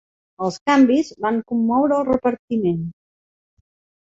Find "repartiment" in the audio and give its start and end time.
2.09-2.81